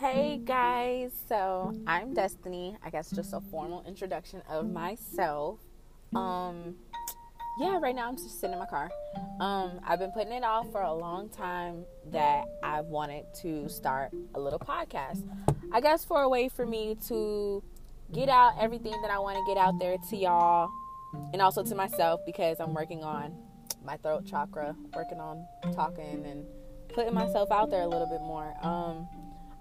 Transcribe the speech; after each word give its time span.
guys. 0.00 1.12
So 1.28 1.74
I'm 1.86 2.14
Destiny. 2.14 2.76
I 2.84 2.90
guess 2.90 3.10
just 3.10 3.32
a 3.32 3.40
formal 3.40 3.84
introduction 3.86 4.42
of 4.48 4.70
myself. 4.70 5.58
Um, 6.14 6.76
yeah, 7.58 7.78
right 7.80 7.94
now 7.94 8.08
I'm 8.08 8.16
just 8.16 8.40
sitting 8.40 8.52
in 8.54 8.60
my 8.60 8.66
car. 8.66 8.90
Um, 9.40 9.80
I've 9.84 9.98
been 9.98 10.12
putting 10.12 10.32
it 10.32 10.44
off 10.44 10.70
for 10.70 10.82
a 10.82 10.94
long 10.94 11.28
time 11.30 11.84
that 12.12 12.44
I 12.62 12.80
wanted 12.82 13.24
to 13.42 13.68
start 13.68 14.12
a 14.34 14.40
little 14.40 14.60
podcast. 14.60 15.24
I 15.72 15.80
guess 15.80 16.04
for 16.04 16.22
a 16.22 16.28
way 16.28 16.48
for 16.48 16.64
me 16.64 16.96
to 17.08 17.62
get 18.12 18.28
out 18.28 18.54
everything 18.60 18.94
that 19.02 19.10
I 19.10 19.18
want 19.18 19.36
to 19.36 19.52
get 19.52 19.60
out 19.60 19.80
there 19.80 19.96
to 20.10 20.16
y'all 20.16 20.70
and 21.32 21.42
also 21.42 21.64
to 21.64 21.74
myself 21.74 22.20
because 22.24 22.60
I'm 22.60 22.72
working 22.72 23.02
on 23.02 23.34
my 23.84 23.96
throat 23.96 24.26
chakra, 24.26 24.76
working 24.94 25.18
on 25.18 25.44
talking 25.74 26.24
and 26.24 26.44
putting 26.88 27.14
myself 27.14 27.50
out 27.50 27.70
there 27.70 27.82
a 27.82 27.88
little 27.88 28.06
bit 28.06 28.20
more. 28.20 28.54
Um, 28.64 29.08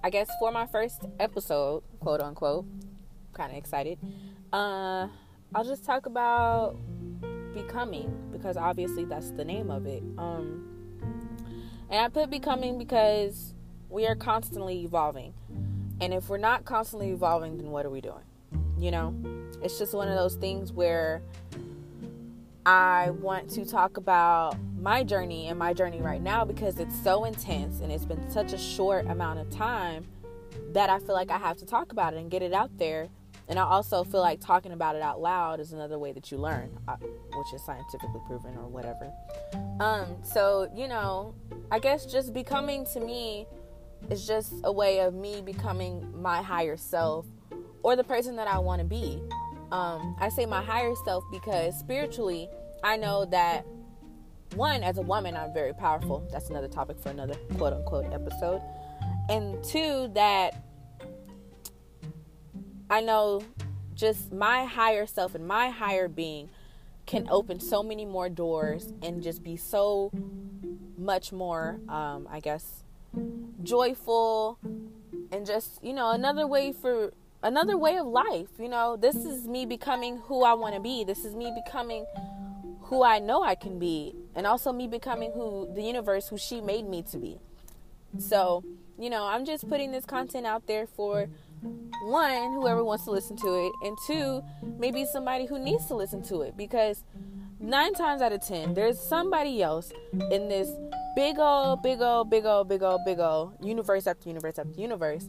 I 0.07 0.09
guess 0.09 0.31
for 0.39 0.53
my 0.53 0.65
first 0.65 1.01
episode, 1.19 1.83
quote 1.99 2.21
unquote, 2.21 2.65
kind 3.33 3.51
of 3.51 3.57
excited. 3.57 3.99
Uh, 4.53 5.09
I'll 5.53 5.65
just 5.65 5.83
talk 5.83 6.05
about 6.05 6.77
becoming 7.53 8.09
because 8.31 8.55
obviously 8.55 9.03
that's 9.03 9.31
the 9.31 9.43
name 9.43 9.69
of 9.69 9.85
it. 9.85 10.01
Um, 10.17 10.65
and 11.89 11.99
I 11.99 12.07
put 12.07 12.29
becoming 12.29 12.77
because 12.77 13.53
we 13.89 14.07
are 14.07 14.15
constantly 14.15 14.85
evolving. 14.85 15.33
And 15.99 16.13
if 16.13 16.29
we're 16.29 16.37
not 16.37 16.63
constantly 16.63 17.09
evolving, 17.09 17.57
then 17.57 17.69
what 17.69 17.85
are 17.85 17.89
we 17.89 17.99
doing? 17.99 18.23
You 18.79 18.91
know, 18.91 19.13
it's 19.61 19.77
just 19.77 19.93
one 19.93 20.07
of 20.07 20.15
those 20.15 20.35
things 20.35 20.71
where 20.71 21.21
I 22.65 23.09
want 23.09 23.49
to 23.49 23.65
talk 23.65 23.97
about 23.97 24.55
my 24.87 25.03
journey 25.03 25.47
and 25.47 25.59
my 25.59 25.73
journey 25.73 26.01
right 26.01 26.21
now 26.21 26.45
because 26.45 26.79
it's 26.79 26.97
so 27.03 27.25
intense 27.25 27.81
and 27.81 27.91
it's 27.91 28.05
been 28.05 28.31
such 28.31 28.53
a 28.53 28.57
short 28.57 29.05
amount 29.07 29.37
of 29.37 29.49
time 29.49 30.07
that 30.71 30.89
I 30.89 30.97
feel 30.99 31.13
like 31.13 31.29
I 31.29 31.37
have 31.37 31.57
to 31.57 31.65
talk 31.65 31.91
about 31.91 32.13
it 32.13 32.21
and 32.21 32.31
get 32.31 32.41
it 32.41 32.53
out 32.53 32.69
there. 32.77 33.09
And 33.49 33.59
I 33.59 33.63
also 33.63 34.05
feel 34.05 34.21
like 34.21 34.39
talking 34.39 34.71
about 34.71 34.95
it 34.95 35.01
out 35.01 35.19
loud 35.19 35.59
is 35.59 35.73
another 35.73 35.99
way 35.99 36.13
that 36.13 36.31
you 36.31 36.37
learn, 36.37 36.69
uh, 36.87 36.95
which 36.95 37.53
is 37.53 37.65
scientifically 37.65 38.21
proven 38.27 38.55
or 38.55 38.69
whatever. 38.69 39.11
Um, 39.81 40.15
so, 40.23 40.71
you 40.73 40.87
know, 40.87 41.35
I 41.69 41.79
guess 41.79 42.05
just 42.05 42.33
becoming 42.33 42.85
to 42.93 43.01
me 43.01 43.45
is 44.09 44.25
just 44.25 44.53
a 44.63 44.71
way 44.71 45.01
of 45.01 45.13
me 45.13 45.41
becoming 45.41 46.01
my 46.15 46.41
higher 46.41 46.77
self 46.77 47.25
or 47.83 47.97
the 47.97 48.05
person 48.05 48.37
that 48.37 48.47
I 48.47 48.59
want 48.59 48.79
to 48.79 48.87
be. 48.87 49.21
Um, 49.69 50.15
I 50.17 50.29
say 50.29 50.45
my 50.45 50.63
higher 50.63 50.93
self 51.03 51.25
because 51.29 51.77
spiritually, 51.77 52.47
I 52.85 52.95
know 52.95 53.25
that 53.25 53.65
one, 54.55 54.83
as 54.83 54.97
a 54.97 55.01
woman, 55.01 55.35
I'm 55.35 55.53
very 55.53 55.73
powerful. 55.73 56.27
That's 56.31 56.49
another 56.49 56.67
topic 56.67 56.99
for 56.99 57.09
another 57.09 57.35
quote 57.57 57.73
unquote 57.73 58.11
episode. 58.13 58.61
And 59.29 59.63
two, 59.63 60.09
that 60.13 60.63
I 62.89 63.01
know 63.01 63.41
just 63.93 64.31
my 64.31 64.65
higher 64.65 65.05
self 65.05 65.35
and 65.35 65.47
my 65.47 65.69
higher 65.69 66.07
being 66.07 66.49
can 67.05 67.27
open 67.29 67.59
so 67.59 67.81
many 67.81 68.05
more 68.05 68.29
doors 68.29 68.93
and 69.01 69.23
just 69.23 69.43
be 69.43 69.57
so 69.57 70.11
much 70.97 71.31
more, 71.31 71.79
um, 71.89 72.27
I 72.29 72.39
guess, 72.39 72.83
joyful 73.63 74.59
and 75.31 75.45
just, 75.45 75.83
you 75.83 75.93
know, 75.93 76.11
another 76.11 76.45
way 76.45 76.71
for 76.71 77.13
another 77.43 77.77
way 77.77 77.97
of 77.97 78.07
life. 78.07 78.49
You 78.59 78.69
know, 78.69 78.97
this 78.97 79.15
is 79.15 79.47
me 79.47 79.65
becoming 79.65 80.17
who 80.17 80.43
I 80.43 80.53
want 80.53 80.75
to 80.75 80.81
be. 80.81 81.03
This 81.03 81.25
is 81.25 81.35
me 81.35 81.51
becoming 81.65 82.05
who 82.87 83.03
I 83.03 83.19
know 83.19 83.43
I 83.43 83.55
can 83.55 83.79
be, 83.79 84.15
and 84.35 84.47
also 84.47 84.71
me 84.71 84.87
becoming 84.87 85.31
who 85.33 85.69
the 85.73 85.81
universe, 85.81 86.29
who 86.29 86.37
she 86.37 86.61
made 86.61 86.87
me 86.87 87.03
to 87.11 87.17
be. 87.17 87.39
So, 88.17 88.63
you 88.97 89.09
know, 89.09 89.25
I'm 89.25 89.45
just 89.45 89.67
putting 89.67 89.91
this 89.91 90.05
content 90.05 90.45
out 90.45 90.67
there 90.67 90.87
for 90.87 91.27
one, 92.03 92.53
whoever 92.53 92.83
wants 92.83 93.03
to 93.05 93.11
listen 93.11 93.35
to 93.37 93.47
it, 93.47 93.71
and 93.83 93.97
two, 94.07 94.41
maybe 94.79 95.05
somebody 95.05 95.45
who 95.45 95.59
needs 95.59 95.85
to 95.87 95.95
listen 95.95 96.21
to 96.23 96.41
it 96.41 96.55
because 96.55 97.03
nine 97.59 97.93
times 97.93 98.21
out 98.21 98.31
of 98.31 98.41
ten, 98.41 98.73
there's 98.73 98.99
somebody 98.99 99.61
else 99.61 99.91
in 100.31 100.47
this 100.47 100.69
big 101.15 101.39
old, 101.39 101.83
big 101.83 102.01
old, 102.01 102.29
big 102.29 102.45
old, 102.45 102.69
big 102.69 102.83
old, 102.83 103.01
big 103.05 103.19
old 103.19 103.53
universe 103.61 104.07
after 104.07 104.29
universe 104.29 104.57
after 104.57 104.79
universe 104.79 105.27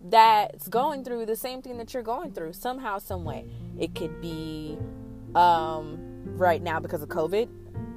that's 0.00 0.68
going 0.68 1.04
through 1.04 1.26
the 1.26 1.36
same 1.36 1.62
thing 1.62 1.76
that 1.76 1.94
you're 1.94 2.02
going 2.02 2.32
through 2.32 2.52
somehow, 2.52 2.98
some 2.98 3.24
way. 3.24 3.44
It 3.78 3.94
could 3.94 4.20
be 4.20 4.78
um, 5.34 6.17
right 6.36 6.62
now 6.62 6.80
because 6.80 7.02
of 7.02 7.08
COVID, 7.08 7.48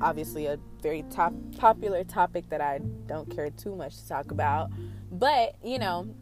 obviously 0.02 0.46
a 0.48 0.58
very 0.82 1.04
top 1.10 1.34
popular 1.58 2.04
topic 2.04 2.50
that 2.50 2.62
I 2.62 2.80
don't 3.08 3.30
care 3.30 3.50
too 3.50 3.76
much 3.76 3.98
to 3.98 4.08
talk 4.08 4.32
about. 4.32 4.72
But 5.12 5.56
you 5.64 5.80
know, 5.80 6.14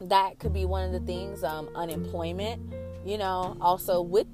that 0.00 0.38
could 0.38 0.52
be 0.52 0.64
one 0.64 0.84
of 0.84 0.92
the 0.92 1.06
things. 1.06 1.44
Um, 1.44 1.68
unemployment. 1.74 2.74
You 3.04 3.18
know, 3.18 3.56
also 3.60 4.02
with 4.02 4.26